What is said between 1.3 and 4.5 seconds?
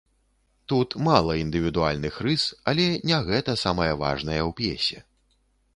індывідуальных рыс, але не гэта самае важнае